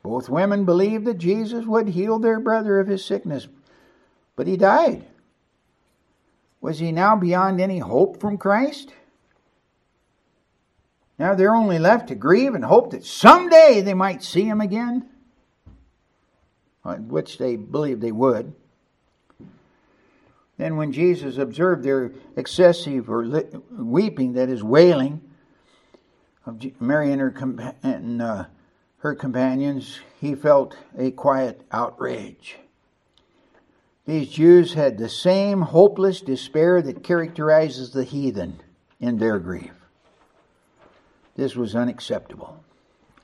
[0.01, 3.47] Both women believed that Jesus would heal their brother of his sickness,
[4.35, 5.05] but he died.
[6.61, 8.93] Was he now beyond any hope from Christ?
[11.17, 15.07] Now they're only left to grieve and hope that someday they might see him again,
[16.83, 18.53] which they believed they would.
[20.59, 23.23] Then, when Jesus observed their excessive or
[23.71, 25.21] weeping, that is, wailing,
[26.45, 28.43] of Mary and her, and, uh,
[28.97, 32.57] her companions, he felt a quiet outrage.
[34.05, 38.59] These Jews had the same hopeless despair that characterizes the heathen
[38.99, 39.71] in their grief.
[41.37, 42.61] This was unacceptable.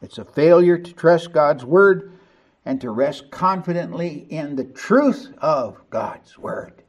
[0.01, 2.13] It's a failure to trust God's word
[2.63, 6.81] and to rest confidently in the truth of God's word.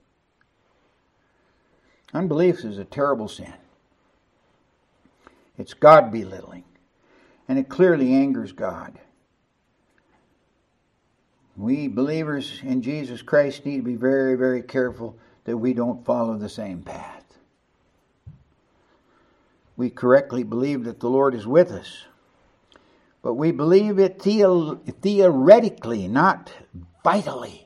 [2.14, 3.52] Unbelief is a terrible sin.
[5.58, 6.64] It's God belittling,
[7.48, 8.98] and it clearly angers God.
[11.56, 16.36] We believers in Jesus Christ need to be very, very careful that we don't follow
[16.36, 17.24] the same path.
[19.76, 22.04] We correctly believe that the Lord is with us,
[23.22, 26.52] but we believe it theo- theoretically, not
[27.02, 27.65] vitally.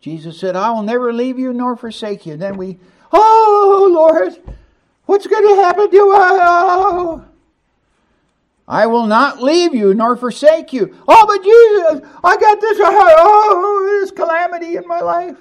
[0.00, 2.36] Jesus said, I will never leave you nor forsake you.
[2.36, 2.78] Then we,
[3.12, 4.36] oh Lord,
[5.06, 7.22] what's going to happen to us?
[8.66, 10.96] I will not leave you nor forsake you.
[11.06, 15.36] Oh, but Jesus, I got this, oh, this calamity in my life.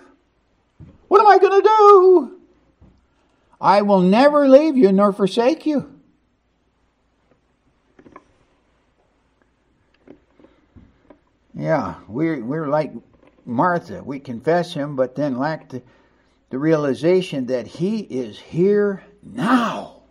[1.08, 2.40] What am I going to do?
[3.62, 6.00] I will never leave you nor forsake you.
[11.54, 12.94] Yeah, we're, we're like
[13.50, 14.04] Martha.
[14.04, 15.82] We confess him, but then lack the,
[16.50, 20.02] the realization that he is here now.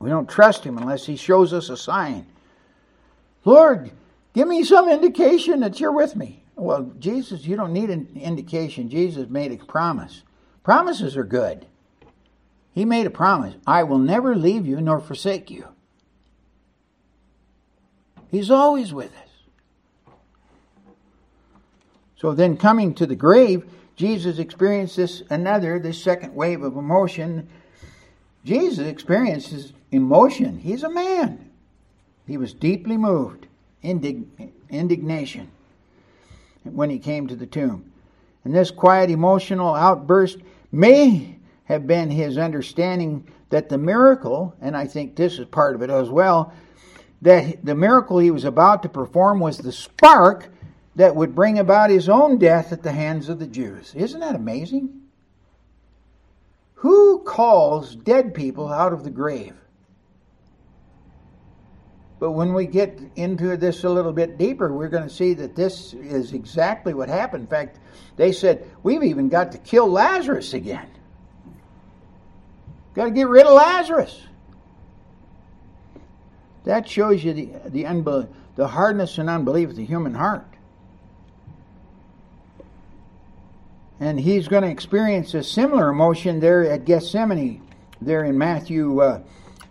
[0.00, 2.26] We don't trust him unless he shows us a sign.
[3.44, 3.90] Lord,
[4.32, 6.44] give me some indication that you're with me.
[6.54, 8.90] Well, Jesus, you don't need an indication.
[8.90, 10.22] Jesus made a promise.
[10.62, 11.66] Promises are good.
[12.72, 15.68] He made a promise I will never leave you nor forsake you.
[18.30, 19.27] He's always with us.
[22.18, 23.64] So then, coming to the grave,
[23.94, 27.48] Jesus experienced this another, this second wave of emotion.
[28.44, 30.58] Jesus experiences emotion.
[30.58, 31.50] He's a man.
[32.26, 33.46] He was deeply moved,
[33.82, 35.48] indig- indignation,
[36.64, 37.90] when he came to the tomb.
[38.44, 40.38] And this quiet emotional outburst
[40.72, 45.82] may have been his understanding that the miracle, and I think this is part of
[45.82, 46.52] it as well,
[47.22, 50.50] that the miracle he was about to perform was the spark
[50.98, 53.94] that would bring about his own death at the hands of the Jews.
[53.94, 55.02] Isn't that amazing?
[56.74, 59.54] Who calls dead people out of the grave?
[62.18, 65.54] But when we get into this a little bit deeper, we're going to see that
[65.54, 67.44] this is exactly what happened.
[67.44, 67.78] In fact,
[68.16, 70.90] they said, We've even got to kill Lazarus again.
[72.94, 74.20] Got to get rid of Lazarus.
[76.64, 80.47] That shows you the, the, unbel- the hardness and unbelief of the human heart.
[84.00, 87.62] And he's going to experience a similar emotion there at Gethsemane,
[88.00, 89.22] there in Matthew uh,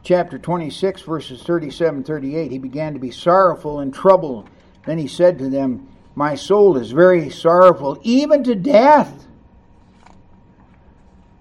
[0.04, 2.52] chapter 26, verses 37 38.
[2.52, 4.50] He began to be sorrowful and troubled.
[4.86, 9.28] Then he said to them, My soul is very sorrowful, even to death.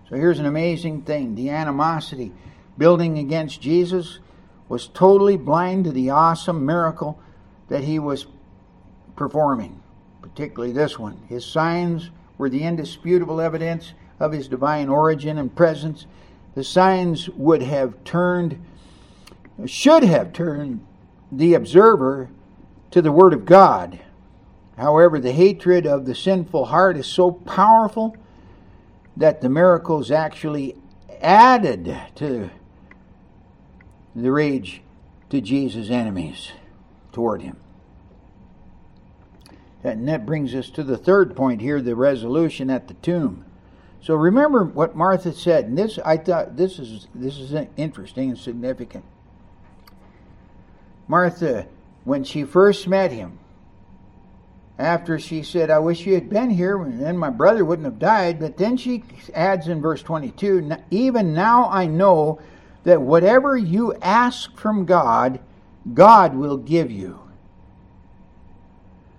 [0.08, 2.32] So here's an amazing thing the animosity
[2.78, 4.20] building against Jesus
[4.68, 7.18] was totally blind to the awesome miracle
[7.68, 8.26] that he was
[9.16, 9.80] performing,
[10.22, 11.20] particularly this one.
[11.28, 16.06] His signs were the indisputable evidence of his divine origin and presence.
[16.54, 18.64] The signs would have turned,
[19.66, 20.84] should have turned
[21.30, 22.30] the observer
[22.90, 24.00] to the Word of God.
[24.76, 28.16] However, the hatred of the sinful heart is so powerful
[29.16, 30.76] that the miracles actually
[31.20, 32.50] added to
[34.14, 34.82] the rage
[35.30, 36.52] to Jesus' enemies
[37.12, 37.56] toward him.
[39.92, 43.44] And that brings us to the third point here the resolution at the tomb.
[44.00, 48.38] So remember what Martha said, and this I thought this is this is interesting and
[48.38, 49.04] significant.
[51.08, 51.66] Martha,
[52.04, 53.38] when she first met him,
[54.78, 57.98] after she said, I wish you had been here, and then my brother wouldn't have
[57.98, 58.38] died.
[58.38, 59.02] But then she
[59.34, 62.40] adds in verse 22 Even now I know
[62.84, 65.40] that whatever you ask from God,
[65.94, 67.25] God will give you.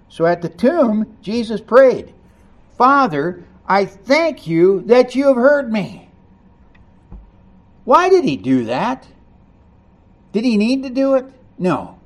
[0.10, 2.14] So at the tomb, Jesus prayed,
[2.78, 6.10] Father, I thank you that you have heard me.
[7.84, 9.08] Why did he do that?
[10.32, 11.26] Did he need to do it?
[11.58, 12.00] No.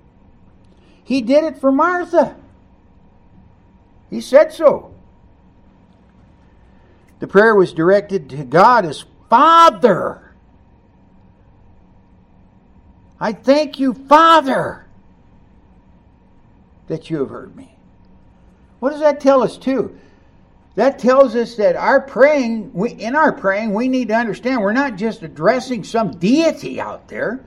[1.04, 2.36] He did it for Martha.
[4.10, 4.94] He said so.
[7.20, 10.34] The prayer was directed to God as Father.
[13.20, 14.86] I thank you, Father,
[16.88, 17.71] that you have heard me.
[18.82, 19.96] What does that tell us, too?
[20.74, 24.74] That tells us that our praying, we, in our praying, we need to understand we're
[24.74, 27.46] not just addressing some deity out there,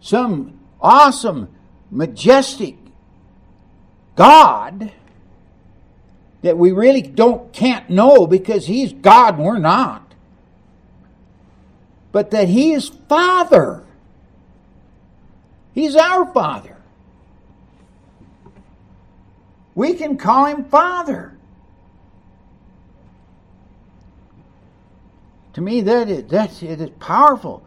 [0.00, 1.48] some awesome,
[1.90, 2.76] majestic
[4.14, 4.92] God
[6.42, 10.14] that we really don't can't know because he's God and we're not.
[12.12, 13.82] But that he is Father.
[15.74, 16.76] He's our Father.
[19.74, 21.36] We can call him Father.
[25.54, 27.64] To me, that is, that it is powerful.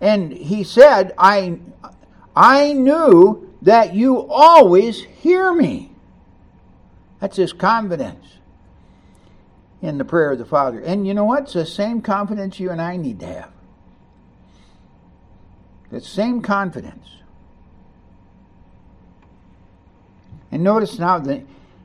[0.00, 1.58] And he said, I,
[2.34, 5.90] I knew that you always hear me.
[7.20, 8.24] That's his confidence
[9.82, 10.80] in the prayer of the Father.
[10.80, 11.44] And you know what?
[11.44, 13.52] It's the same confidence you and I need to have.
[15.90, 17.06] The same confidence.
[20.52, 21.44] And notice now the,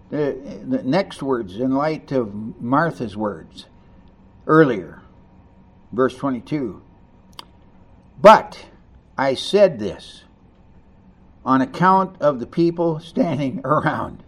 [0.10, 3.66] the, the next words in light of Martha's words
[4.48, 5.02] earlier,
[5.92, 6.82] verse 22.
[8.22, 8.66] But
[9.18, 10.24] I said this
[11.46, 14.24] on account of the people standing around,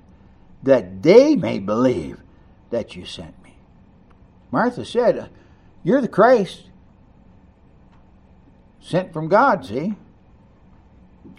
[0.64, 2.22] that they may believe
[2.70, 3.58] that you sent me.
[4.52, 5.28] Martha said, uh,
[5.84, 6.70] You're the Christ,
[8.80, 9.96] sent from God, see?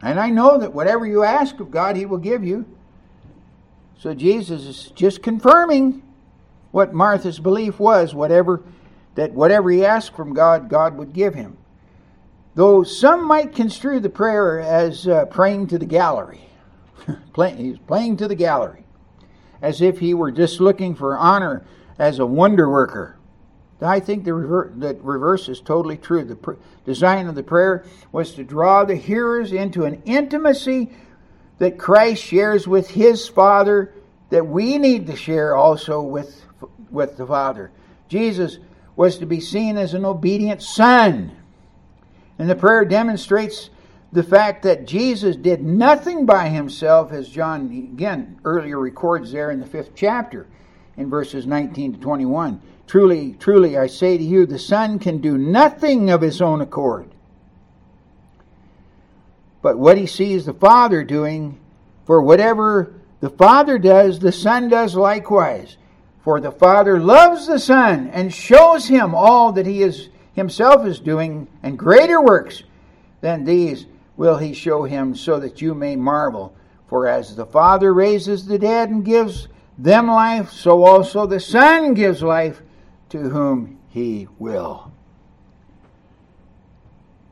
[0.02, 2.66] And I know that whatever you ask of God, He will give you.
[3.98, 6.02] So Jesus is just confirming
[6.70, 8.62] what Martha's belief was, whatever
[9.16, 11.56] that whatever he asked from God, God would give him.
[12.54, 16.40] Though some might construe the prayer as uh, praying to the gallery.
[17.56, 18.84] He's playing to the gallery,
[19.60, 21.64] as if he were just looking for honor
[21.98, 23.18] as a wonder worker.
[23.80, 26.24] I think the rever- that reverse is totally true.
[26.24, 26.52] The pr-
[26.84, 30.90] design of the prayer was to draw the hearers into an intimacy
[31.58, 33.92] that Christ shares with his Father
[34.30, 36.44] that we need to share also with,
[36.90, 37.70] with the Father.
[38.08, 38.58] Jesus
[38.96, 41.32] was to be seen as an obedient son
[42.38, 43.70] and the prayer demonstrates
[44.12, 49.60] the fact that Jesus did nothing by himself, as John again earlier records there in
[49.60, 50.46] the fifth chapter.
[50.96, 52.60] in verses 19 to 21.
[52.88, 57.08] Truly, truly, I say to you, the Son can do nothing of his own accord.
[59.68, 61.60] But what he sees the Father doing,
[62.06, 65.76] for whatever the Father does, the Son does likewise.
[66.22, 71.00] For the Father loves the Son and shows him all that he is himself is
[71.00, 72.62] doing, and greater works
[73.20, 73.84] than these
[74.16, 76.56] will he show him, so that you may marvel.
[76.86, 81.92] For as the Father raises the dead and gives them life, so also the Son
[81.92, 82.62] gives life
[83.10, 84.90] to whom he will.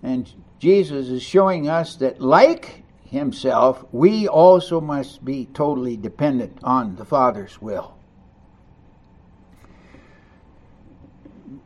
[0.03, 6.97] And Jesus is showing us that, like himself, we also must be totally dependent on
[6.97, 7.95] the Father's will.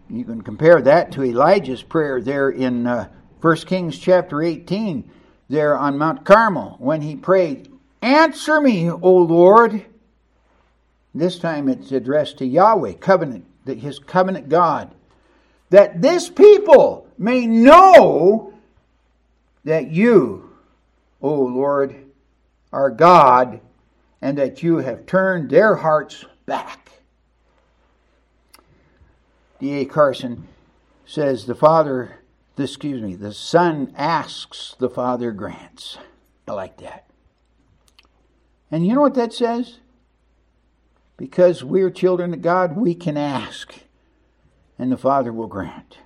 [0.09, 3.09] You can compare that to Elijah's prayer there in uh,
[3.41, 5.09] 1 Kings chapter 18,
[5.49, 7.71] there on Mount Carmel, when he prayed,
[8.03, 9.85] Answer me, O Lord.
[11.15, 14.95] This time it's addressed to Yahweh, covenant, his covenant God,
[15.71, 18.50] that this people may know
[19.65, 20.51] that you,
[21.21, 21.95] O Lord,
[22.73, 23.61] are God,
[24.23, 26.91] and that you have turned their hearts back.
[29.59, 29.85] D.A.
[29.85, 30.49] Carson
[31.05, 32.21] says the Father,
[32.57, 35.99] excuse me, the Son asks, the Father grants.
[36.47, 37.07] I like that.
[38.71, 39.79] And you know what that says?
[41.17, 43.75] Because we're children of God, we can ask,
[44.79, 45.99] and the Father will grant.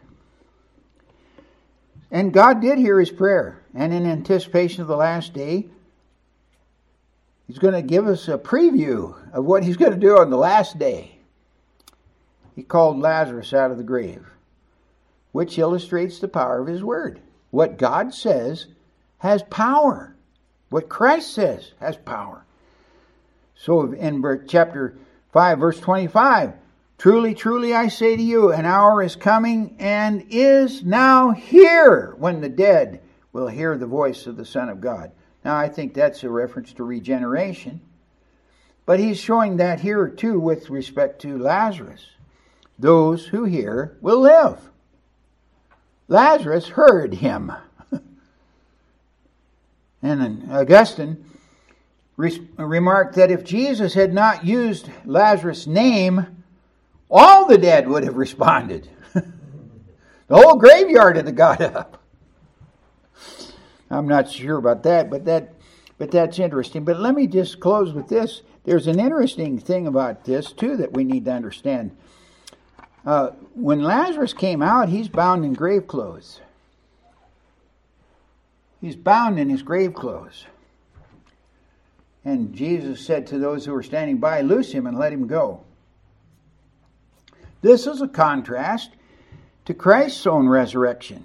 [2.15, 3.61] And God did hear his prayer.
[3.75, 5.67] And in anticipation of the last day,
[7.49, 10.37] he's going to give us a preview of what he's going to do on the
[10.37, 11.19] last day.
[12.55, 14.25] He called Lazarus out of the grave,
[15.33, 17.21] which illustrates the power of his word.
[17.51, 18.69] What God says
[19.19, 20.15] has power.
[20.71, 22.45] What Christ says has power.
[23.57, 24.97] So in chapter
[25.33, 26.53] 5, verse 25,
[26.99, 32.41] Truly, truly, I say to you, an hour is coming and is now here when
[32.41, 35.11] the dead will hear the voice of the Son of God.
[35.45, 37.81] Now, I think that's a reference to regeneration.
[38.87, 42.07] But he's showing that here too with respect to Lazarus.
[42.79, 44.59] Those who hear will live.
[46.09, 47.53] Lazarus heard him.
[50.03, 51.25] and Augustine
[52.17, 56.44] re- remarked that if Jesus had not used Lazarus' name,
[57.11, 58.89] all the dead would have responded.
[59.13, 59.25] the
[60.29, 62.03] whole graveyard would have got up.
[63.91, 65.55] I'm not sure about that, but that
[65.97, 66.85] but that's interesting.
[66.85, 68.43] But let me just close with this.
[68.65, 71.97] There's an interesting thing about this too that we need to understand.
[73.07, 76.41] Uh, when Lazarus came out, he's bound in grave clothes.
[78.81, 80.47] He's bound in his grave clothes.
[82.25, 85.63] And Jesus said to those who were standing by, Loose him and let him go.
[87.65, 88.91] This is a contrast
[89.65, 91.25] to Christ's own resurrection.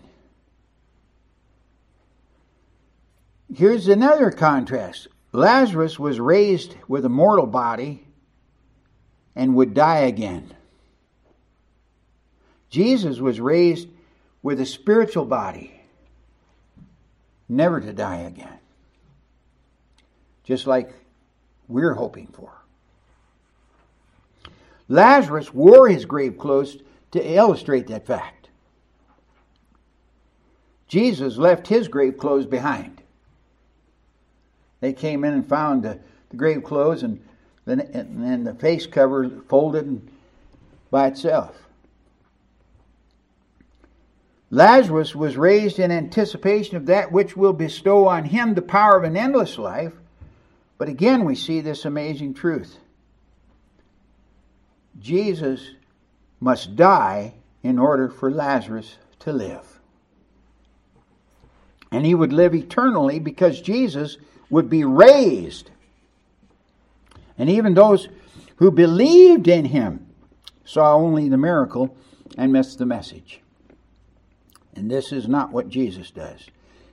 [3.54, 8.08] Here's another contrast Lazarus was raised with a mortal body
[9.36, 10.54] and would die again.
[12.70, 13.90] Jesus was raised
[14.42, 15.78] with a spiritual body,
[17.50, 18.60] never to die again.
[20.46, 20.94] Just like
[21.68, 22.59] we're hoping for.
[24.90, 26.78] Lazarus wore his grave clothes
[27.12, 28.50] to illustrate that fact.
[30.88, 33.02] Jesus left his grave clothes behind.
[34.82, 36.00] They came in and found the,
[36.32, 37.24] the grave clothes and
[37.66, 40.10] then and the face cover folded
[40.90, 41.56] by itself.
[44.50, 49.04] Lazarus was raised in anticipation of that which will bestow on him the power of
[49.04, 49.94] an endless life.
[50.80, 52.80] But again, we see this amazing truth.
[55.00, 55.72] Jesus
[56.40, 57.34] must die
[57.64, 59.80] in order for Lazarus to live.
[61.92, 64.18] And he would live eternally because Jesus
[64.50, 65.72] would be raised.
[67.38, 68.10] And even those
[68.58, 70.08] who believed in him
[70.66, 71.96] saw only the miracle
[72.38, 73.42] and missed the message.
[74.76, 76.48] And this is not what Jesus does,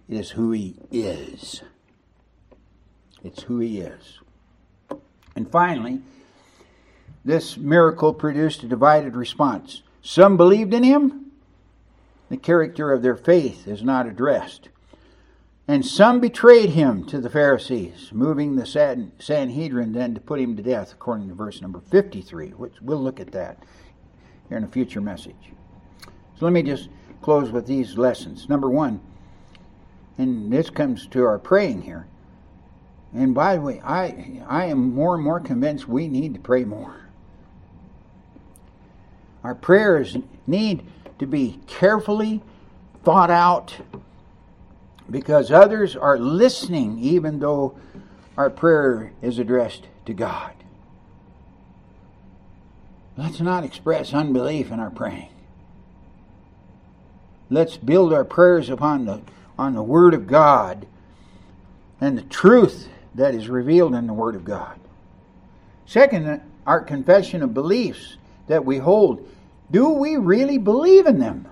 [0.08, 1.62] it is who he is.
[3.24, 4.20] It's who he is.
[5.34, 6.00] And finally,
[7.26, 9.82] this miracle produced a divided response.
[10.00, 11.32] Some believed in him.
[12.28, 14.68] The character of their faith is not addressed.
[15.66, 20.62] And some betrayed him to the Pharisees, moving the Sanhedrin then to put him to
[20.62, 23.58] death, according to verse number 53, which we'll look at that
[24.48, 25.34] here in a future message.
[26.38, 26.88] So let me just
[27.22, 28.48] close with these lessons.
[28.48, 29.00] Number one,
[30.16, 32.06] and this comes to our praying here.
[33.12, 36.64] And by the way, I I am more and more convinced we need to pray
[36.64, 37.05] more.
[39.46, 40.16] Our prayers
[40.48, 40.84] need
[41.20, 42.42] to be carefully
[43.04, 43.76] thought out
[45.08, 47.78] because others are listening even though
[48.36, 50.52] our prayer is addressed to God.
[53.16, 55.30] Let's not express unbelief in our praying.
[57.48, 59.20] Let's build our prayers upon the
[59.56, 60.88] on the Word of God
[62.00, 64.80] and the truth that is revealed in the Word of God.
[65.86, 68.16] Second, our confession of beliefs
[68.48, 69.24] that we hold.
[69.70, 71.48] Do we really believe in them?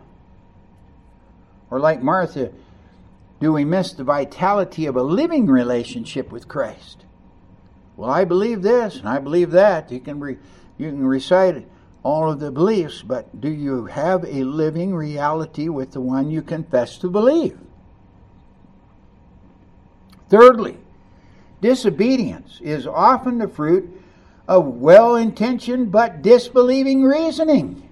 [1.71, 2.53] Or, like Martha,
[3.41, 7.05] do we miss the vitality of a living relationship with Christ?
[7.97, 9.91] Well, I believe this and I believe that.
[9.91, 10.37] You can, re,
[10.79, 11.67] you can recite
[12.03, 16.43] all of the beliefs, but do you have a living reality with the one you
[16.43, 17.59] confess to believe?
[20.29, 20.79] Thirdly,
[21.61, 23.89] disobedience is often the fruit
[24.47, 27.84] of well intentioned but disbelieving reasoning.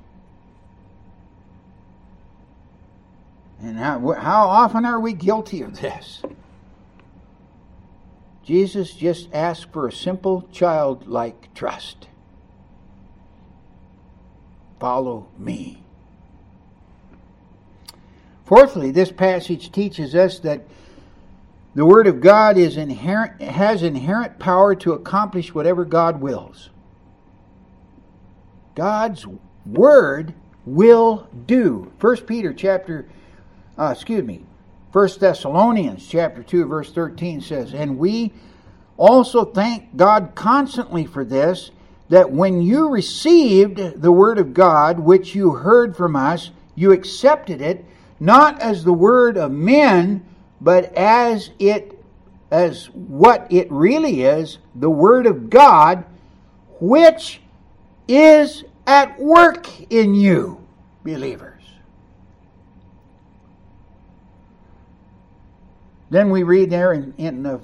[3.63, 6.23] And how, how often are we guilty of this?
[8.43, 12.09] Jesus just asked for a simple childlike trust.
[14.81, 15.85] Follow me.
[18.45, 20.67] Fourthly, this passage teaches us that
[21.75, 26.69] the Word of God is inherent, has inherent power to accomplish whatever God wills.
[28.75, 29.25] God's
[29.65, 30.35] Word
[30.67, 31.93] will do.
[32.01, 33.07] 1 Peter chapter,
[33.79, 34.45] uh, excuse me,
[34.93, 38.33] 1 Thessalonians chapter 2 verse 13 says, And we
[38.97, 41.71] also thank God constantly for this,
[42.09, 47.61] that when you received the word of God, which you heard from us, you accepted
[47.61, 47.85] it,
[48.21, 50.25] not as the word of men,
[50.61, 51.99] but as it
[52.53, 56.05] as what it really is, the word of God,
[56.81, 57.41] which
[58.07, 60.63] is at work in you,
[61.03, 61.52] believers.
[66.13, 67.59] Then we read there in, in the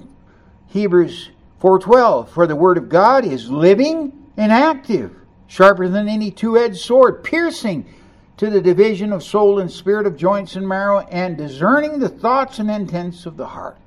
[0.69, 1.29] Hebrews
[1.61, 7.23] 4:12, for the word of God is living and active, sharper than any two-edged sword,
[7.23, 7.85] piercing
[8.37, 12.57] to the division of soul and spirit of joints and marrow and discerning the thoughts
[12.57, 13.77] and intents of the heart.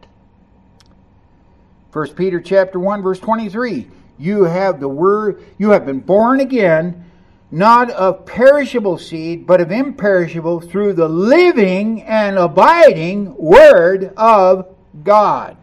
[1.93, 3.89] 1 peter chapter 1 verse 23
[4.19, 7.05] you have the word you have been born again
[7.53, 14.74] not of perishable seed but of imperishable through the living and abiding word of
[15.05, 15.57] god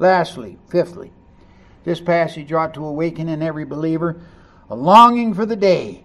[0.00, 1.12] lastly fifthly
[1.84, 4.16] this passage ought to awaken in every believer
[4.70, 6.02] a longing for the day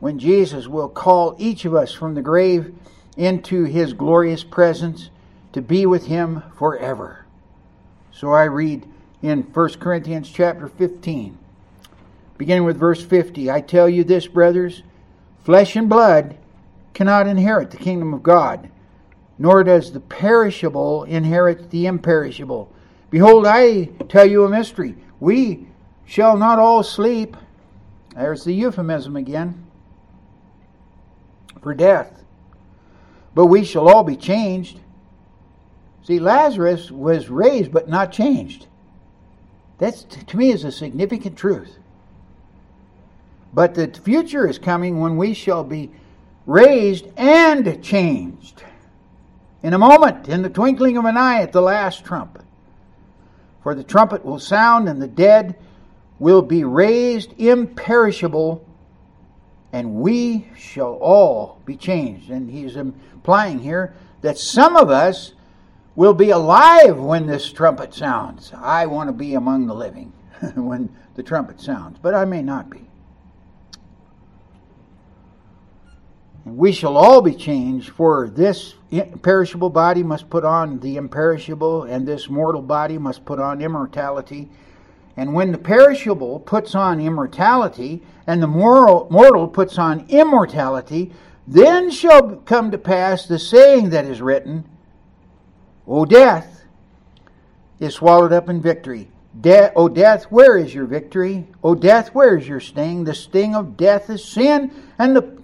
[0.00, 2.74] when Jesus will call each of us from the grave
[3.16, 5.10] into his glorious presence
[5.52, 7.24] to be with him forever.
[8.12, 8.86] So I read
[9.22, 11.38] in 1 Corinthians chapter 15,
[12.38, 14.82] beginning with verse 50 I tell you this, brothers,
[15.44, 16.36] flesh and blood
[16.94, 18.70] cannot inherit the kingdom of God,
[19.38, 22.72] nor does the perishable inherit the imperishable.
[23.10, 24.96] Behold, I tell you a mystery.
[25.20, 25.68] We
[26.04, 27.36] shall not all sleep.
[28.14, 29.66] There's the euphemism again
[31.62, 32.24] for death.
[33.34, 34.80] But we shall all be changed.
[36.04, 38.66] See, Lazarus was raised but not changed.
[39.78, 39.94] That,
[40.28, 41.76] to me, is a significant truth.
[43.52, 45.90] But the future is coming when we shall be
[46.44, 48.62] raised and changed.
[49.62, 52.42] In a moment, in the twinkling of an eye, at the last trump.
[53.62, 55.56] For the trumpet will sound, and the dead
[56.18, 58.66] will be raised imperishable
[59.76, 62.30] and we shall all be changed.
[62.30, 65.32] And he's implying here that some of us
[65.94, 68.52] will be alive when this trumpet sounds.
[68.54, 70.14] I want to be among the living
[70.54, 72.85] when the trumpet sounds, but I may not be.
[76.46, 78.76] And we shall all be changed, for this
[79.20, 84.48] perishable body must put on the imperishable, and this mortal body must put on immortality.
[85.16, 91.12] And when the perishable puts on immortality, and the mortal puts on immortality,
[91.48, 94.68] then shall come to pass the saying that is written,
[95.84, 96.62] O death
[97.80, 99.10] is swallowed up in victory.
[99.40, 101.48] De- o death, where is your victory?
[101.64, 103.02] O death, where is your sting?
[103.02, 105.36] The sting of death is sin, and the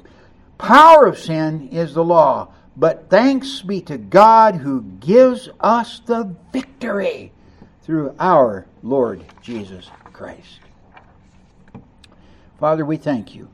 [0.62, 2.52] power of sin is the law.
[2.76, 7.32] But thanks be to God who gives us the victory
[7.82, 10.60] through our Lord Jesus Christ.
[12.58, 13.50] Father, we thank you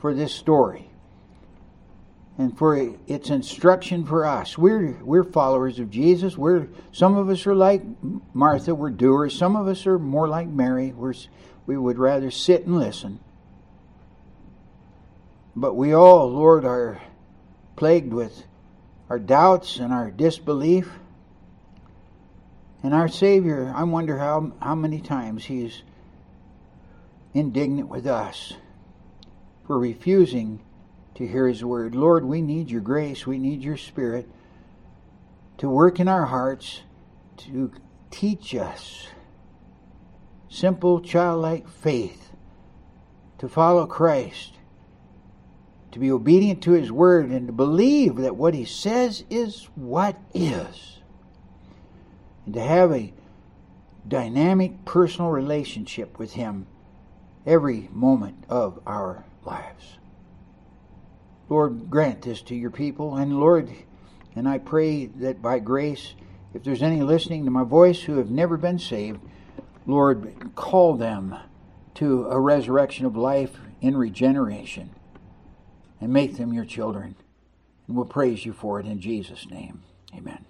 [0.00, 0.90] for this story
[2.36, 4.58] and for its instruction for us.
[4.58, 6.36] We're we're followers of Jesus.
[6.36, 7.82] We're some of us are like
[8.34, 9.38] Martha, we're doers.
[9.38, 10.92] Some of us are more like Mary.
[10.92, 11.14] We're
[11.64, 13.20] we would rather sit and listen.
[15.54, 17.00] But we all, Lord, are
[17.76, 18.44] plagued with
[19.10, 20.90] our doubts and our disbelief.
[22.82, 25.82] And our Savior, I wonder how, how many times He's
[27.34, 28.54] indignant with us
[29.66, 30.60] for refusing
[31.14, 31.94] to hear His word.
[31.94, 34.28] Lord, we need your grace, we need your Spirit
[35.58, 36.80] to work in our hearts,
[37.36, 37.70] to
[38.10, 39.06] teach us
[40.48, 42.30] simple childlike faith,
[43.38, 44.54] to follow Christ,
[45.92, 50.18] to be obedient to His word, and to believe that what He says is what
[50.34, 50.98] is,
[52.44, 53.12] and to have a
[54.08, 56.66] dynamic personal relationship with Him
[57.46, 59.98] every moment of our lives.
[61.48, 63.70] Lord, grant this to your people, and Lord,
[64.34, 66.14] and I pray that by grace,
[66.54, 69.20] if there's any listening to my voice who have never been saved,
[69.86, 71.36] Lord, call them
[71.94, 74.90] to a resurrection of life in regeneration
[76.02, 77.14] and make them your children.
[77.86, 79.82] And we'll praise you for it in Jesus' name.
[80.12, 80.44] Amen.